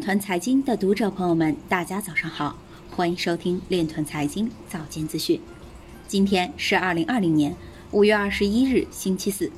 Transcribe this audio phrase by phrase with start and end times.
[0.00, 2.56] 团财经的读者朋友们，大家早上好，
[2.90, 5.38] 欢迎收听链团财经早间资讯。
[6.08, 7.54] 今天是二零二零年
[7.90, 9.52] 五月二十一日，星期四，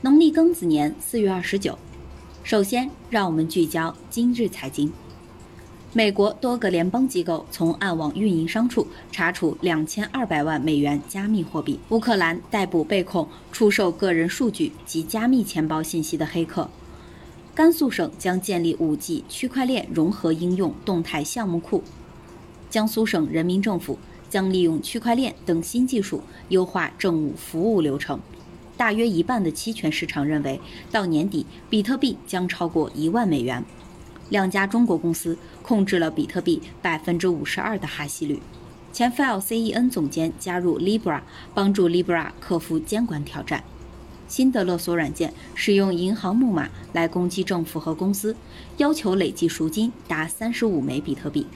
[0.00, 1.78] 农历庚子年四月二十九。
[2.42, 4.90] 首先，让我们聚焦今日财经。
[5.92, 11.78] 美国多个联邦机构从暗网运营商处查处两千二百万美元加密货币。
[11.90, 16.68] 乌克兰逮捕被控出售个人数据及加密钱包信息的黑客。
[17.54, 21.84] 甘肃省将建立 5G 区块链融合应用动态项目库。
[22.68, 23.96] 江苏省人民政府
[24.28, 28.18] 将利用区块链等新技术优化政务服务流程。
[28.76, 33.64] 大约一半的期权市场认为，到年底比特币将超过一万美元。
[34.30, 38.42] 两家中国公司控制了比特币百分之五十二的哈希率。
[38.92, 41.20] 前 File CEN 总监加入 Libra，
[41.54, 43.62] 帮助 Libra 克服监管挑战。
[44.34, 48.34] 新的勒索软件使用银行木马来攻击政府和公司，
[48.78, 51.46] 要求累计赎金达三十五枚比特币。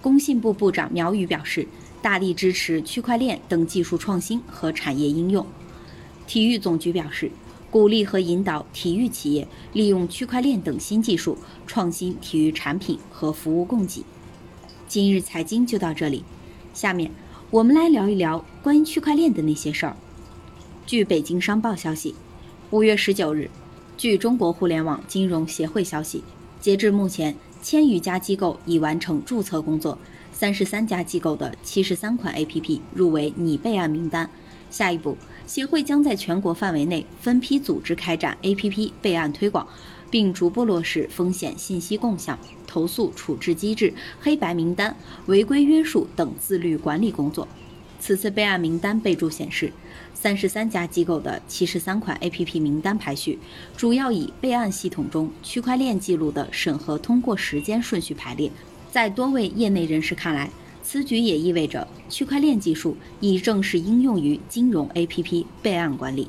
[0.00, 1.68] 工信部部长苗宇表示，
[2.00, 5.44] 大力支持区块链等技术创新和产业应用。
[6.26, 7.30] 体育总局表示，
[7.70, 14.02] 鼓励和引导体育企业利用区块链等新技术创新体育产品和服务供给。
[14.88, 16.24] 今日财经就到这里，
[16.72, 17.10] 下面
[17.50, 19.94] 我们来聊一聊关于区块链的那些事儿。
[20.88, 22.14] 据北京商报消息，
[22.70, 23.50] 五月十九日，
[23.98, 26.24] 据中国互联网金融协会消息，
[26.62, 29.98] 截至目前，千余家机构已完成注册工作，
[30.32, 34.30] 三十三家机构的七十三款 APP 入围拟备案名单。
[34.70, 35.14] 下一步，
[35.46, 39.68] 协会将在全国范围内分批组织开展 APP 备案推广，
[40.08, 47.46] 并逐步落实风险信息共享、投诉处置机制、黑白名单、违规约束等自律管理工作。
[48.00, 49.72] 此次备案名单备注显示，
[50.14, 53.38] 三十三家机构的七十三款 APP 名单排序，
[53.76, 58.50] 主要以备案系统中区块链记录的审核通过时间顺序排列。
[58.90, 60.50] 在多位业内人士看来，
[60.82, 66.28] 此举也意味着区块链技术已正式应用于金融 APP 备案管理。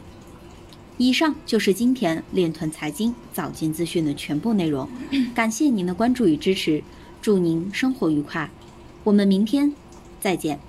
[0.98, 4.90] 以上就是今天链团财经早间资讯的全部内容，
[5.34, 6.84] 感谢您的关注与支持，
[7.22, 8.50] 祝您生活愉快，
[9.06, 9.74] 我们明天
[10.20, 10.60] 再见。